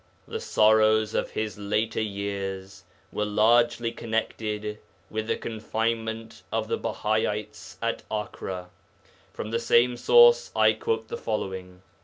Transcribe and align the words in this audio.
The 0.27 0.39
sorrows 0.39 1.13
of 1.13 1.29
his 1.29 1.59
later 1.59 2.01
years 2.01 2.85
were 3.11 3.23
largely 3.23 3.91
connected 3.91 4.79
with 5.11 5.27
the 5.27 5.37
confinement 5.37 6.41
of 6.51 6.67
the 6.67 6.77
Bahaites 6.79 7.77
at 7.83 8.01
Acre 8.11 8.47
(Akka). 8.49 8.69
From 9.31 9.51
the 9.51 9.59
same 9.59 9.95
source 9.97 10.49
I 10.55 10.73
quote 10.73 11.09
the 11.09 11.17
following. 11.17 11.83